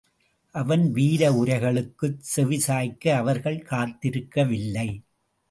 அவன் 0.55 0.91
வீர 0.91 1.31
உரைகளுக்குச் 1.33 2.19
செவி 2.19 2.59
சாய்க்க 2.59 3.15
அவர்கள் 3.15 3.65
காத்திருக்கவில்லை. 3.69 4.89